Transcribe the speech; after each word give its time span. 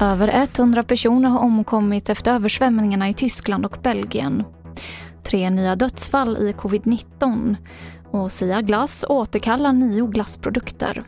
Över 0.00 0.46
100 0.58 0.82
personer 0.82 1.28
har 1.28 1.38
omkommit 1.40 2.08
efter 2.08 2.32
översvämningarna 2.34 3.08
i 3.08 3.14
Tyskland 3.14 3.66
och 3.66 3.78
Belgien. 3.82 4.44
Tre 5.22 5.50
nya 5.50 5.76
dödsfall 5.76 6.36
i 6.36 6.52
covid-19 6.52 7.56
och 8.10 8.32
Sia 8.32 8.60
Glass 8.60 9.04
återkallar 9.08 9.72
nio 9.72 10.06
glassprodukter. 10.06 11.04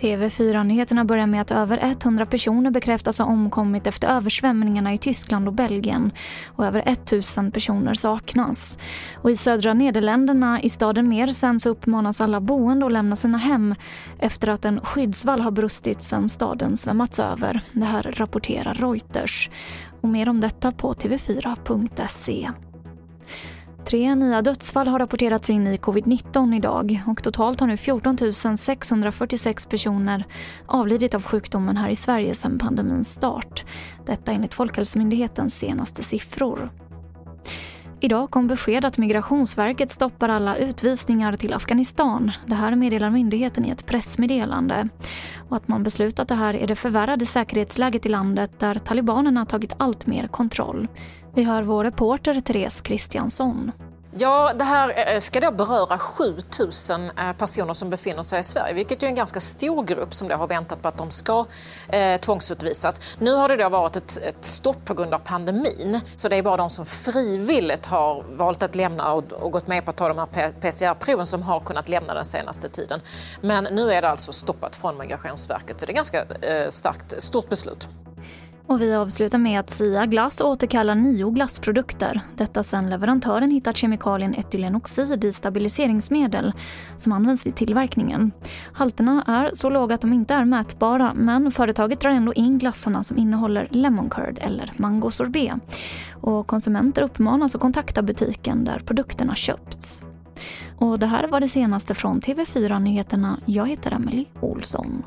TV4-nyheterna 0.00 1.04
börjar 1.04 1.26
med 1.26 1.40
att 1.40 1.50
över 1.50 1.78
100 1.78 2.26
personer 2.26 2.70
bekräftas 2.70 3.18
ha 3.18 3.26
omkommit 3.26 3.86
efter 3.86 4.08
översvämningarna 4.08 4.94
i 4.94 4.98
Tyskland 4.98 5.48
och 5.48 5.54
Belgien 5.54 6.12
och 6.46 6.66
över 6.66 6.82
1000 6.86 7.50
personer 7.50 7.94
saknas. 7.94 8.78
Och 9.14 9.30
I 9.30 9.36
södra 9.36 9.74
Nederländerna, 9.74 10.62
i 10.62 10.68
staden 10.68 11.08
Mersens, 11.08 11.66
uppmanas 11.66 12.20
alla 12.20 12.40
boende 12.40 12.86
att 12.86 12.92
lämna 12.92 13.16
sina 13.16 13.38
hem 13.38 13.74
efter 14.18 14.48
att 14.48 14.64
en 14.64 14.80
skyddsvall 14.80 15.40
har 15.40 15.50
brustit 15.50 16.02
sedan 16.02 16.28
staden 16.28 16.76
svämmats 16.76 17.18
över. 17.20 17.60
Det 17.72 17.84
här 17.84 18.02
rapporterar 18.02 18.74
Reuters. 18.74 19.50
Och 20.00 20.08
mer 20.08 20.28
om 20.28 20.40
detta 20.40 20.72
på 20.72 20.92
tv4.se. 20.92 22.50
Tre 23.84 24.14
nya 24.14 24.42
dödsfall 24.42 24.88
har 24.88 24.98
rapporterats 24.98 25.50
in 25.50 25.66
i 25.66 25.76
covid-19 25.76 26.56
idag 26.56 27.02
och 27.06 27.22
totalt 27.22 27.60
har 27.60 27.66
nu 27.66 27.76
14 27.76 28.56
646 28.56 29.66
personer 29.66 30.24
avlidit 30.66 31.14
av 31.14 31.22
sjukdomen 31.22 31.76
här 31.76 31.88
i 31.88 31.96
Sverige 31.96 32.34
sedan 32.34 32.58
pandemins 32.58 33.12
start. 33.12 33.64
Detta 34.06 34.32
enligt 34.32 34.54
Folkhälsomyndighetens 34.54 35.58
senaste 35.58 36.02
siffror. 36.02 36.70
Idag 38.00 38.30
kom 38.30 38.46
besked 38.46 38.84
att 38.84 38.98
Migrationsverket 38.98 39.90
stoppar 39.90 40.28
alla 40.28 40.56
utvisningar 40.56 41.36
till 41.36 41.54
Afghanistan. 41.54 42.32
Det 42.46 42.54
här 42.54 42.74
meddelar 42.76 43.10
myndigheten 43.10 43.64
i 43.64 43.70
ett 43.70 43.86
pressmeddelande. 43.86 44.88
Och 45.48 45.56
att 45.56 45.68
man 45.68 45.82
beslutat 45.82 46.28
det 46.28 46.34
här 46.34 46.54
är 46.54 46.66
det 46.66 46.74
förvärrade 46.74 47.26
säkerhetsläget 47.26 48.06
i 48.06 48.08
landet 48.08 48.60
där 48.60 48.74
talibanerna 48.74 49.46
tagit 49.46 49.74
allt 49.78 50.06
mer 50.06 50.26
kontroll. 50.26 50.88
Vi 51.34 51.42
hör 51.42 51.62
vår 51.62 51.84
reporter 51.84 52.40
Therese 52.40 52.80
Kristiansson. 52.80 53.72
Ja, 54.20 54.52
det 54.54 54.64
här 54.64 54.88
eh, 54.88 55.14
eh, 55.14 55.20
ska 55.20 55.40
då 55.40 55.50
beröra 55.50 55.98
7000 55.98 57.10
eh, 57.10 57.32
personer 57.32 57.74
som 57.74 57.90
befinner 57.90 58.22
sig 58.22 58.40
i 58.40 58.44
Sverige, 58.44 58.74
vilket 58.74 59.02
är 59.02 59.06
en 59.06 59.14
ganska 59.14 59.40
stor 59.40 59.82
grupp 59.82 60.14
som 60.14 60.28
då 60.28 60.34
har 60.34 60.46
väntat 60.46 60.82
på 60.82 60.88
att 60.88 60.98
de 60.98 61.10
ska 61.10 61.46
eh, 61.88 62.20
tvångsutvisas. 62.20 63.00
Nu 63.18 63.34
har 63.34 63.48
det 63.48 63.56
då 63.56 63.68
varit 63.68 63.96
ett, 63.96 64.18
ett, 64.22 64.44
stopp 64.44 64.84
på 64.84 64.94
grund 64.94 65.14
av 65.14 65.18
pandemin, 65.18 66.00
så 66.16 66.28
det 66.28 66.36
är 66.36 66.42
bara 66.42 66.56
de 66.56 66.70
som 66.70 66.86
frivilligt 66.86 67.86
har 67.86 68.24
valt 68.30 68.62
att 68.62 68.74
lämna 68.74 69.12
och, 69.12 69.32
och 69.32 69.52
gått 69.52 69.66
med 69.66 69.84
på 69.84 69.90
att 69.90 69.96
ta 69.96 70.08
de 70.08 70.18
här 70.18 70.52
PCR-proven 70.60 71.26
som 71.26 71.42
har 71.42 71.60
kunnat 71.60 71.88
lämna 71.88 72.14
den 72.14 72.24
senaste 72.24 72.68
tiden. 72.68 73.00
Men 73.40 73.64
nu 73.64 73.92
är 73.92 74.02
det 74.02 74.08
alltså 74.08 74.32
stoppat 74.32 74.76
från 74.76 74.98
Migrationsverket, 74.98 75.80
så 75.80 75.86
det 75.86 75.90
är 75.90 76.00
ett 76.00 76.12
ganska 76.12 76.24
eh, 76.24 76.70
starkt, 76.70 77.22
stort 77.22 77.48
beslut. 77.48 77.88
Och 78.68 78.80
vi 78.80 78.94
avslutar 78.94 79.38
med 79.38 79.60
att 79.60 79.70
Sia 79.70 80.06
Glass 80.06 80.40
återkallar 80.40 80.94
nio 80.94 81.30
glassprodukter. 81.30 82.20
Detta 82.36 82.62
sedan 82.62 82.90
leverantören 82.90 83.50
hittat 83.50 83.76
kemikalien 83.76 84.34
etylenoxid 84.34 85.24
i 85.24 85.32
stabiliseringsmedel 85.32 86.52
som 86.96 87.12
används 87.12 87.46
vid 87.46 87.56
tillverkningen. 87.56 88.30
Halterna 88.72 89.24
är 89.26 89.50
så 89.54 89.70
låga 89.70 89.94
att 89.94 90.00
de 90.00 90.12
inte 90.12 90.34
är 90.34 90.44
mätbara 90.44 91.14
men 91.14 91.50
företaget 91.50 92.00
drar 92.00 92.10
ändå 92.10 92.34
in 92.34 92.58
glassarna 92.58 93.04
som 93.04 93.18
innehåller 93.18 93.68
lemon 93.70 94.10
curd 94.10 94.38
eller 94.40 94.72
mango 94.76 95.10
sorbet. 95.10 95.54
Och 96.12 96.46
konsumenter 96.46 97.02
uppmanas 97.02 97.54
att 97.54 97.60
kontakta 97.60 98.02
butiken 98.02 98.64
där 98.64 98.78
produkterna 98.78 99.34
köpts. 99.34 100.02
Och 100.78 100.98
det 100.98 101.06
här 101.06 101.28
var 101.28 101.40
det 101.40 101.48
senaste 101.48 101.94
från 101.94 102.20
TV4 102.20 102.78
Nyheterna. 102.78 103.40
Jag 103.46 103.68
heter 103.68 103.92
Emily 103.92 104.24
Olsson. 104.40 105.04